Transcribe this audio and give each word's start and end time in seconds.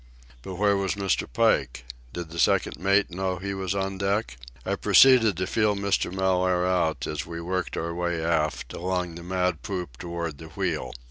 But 0.41 0.55
where 0.55 0.75
was 0.75 0.95
Mr. 0.95 1.31
Pike? 1.31 1.85
Did 2.11 2.31
the 2.31 2.39
second 2.39 2.79
mate 2.79 3.11
know 3.11 3.35
he 3.35 3.53
was 3.53 3.75
on 3.75 3.99
deck? 3.99 4.35
I 4.65 4.73
proceeded 4.75 5.37
to 5.37 5.45
feel 5.45 5.75
Mr. 5.75 6.11
Mellaire 6.11 6.65
out 6.65 7.05
as 7.05 7.27
we 7.27 7.39
worked 7.39 7.77
our 7.77 7.93
way 7.93 8.19
aft, 8.25 8.73
along 8.73 9.13
the 9.13 9.21
mad 9.21 9.61
poop 9.61 9.97
toward 9.97 10.39
the 10.39 10.47
wheel. 10.47 10.95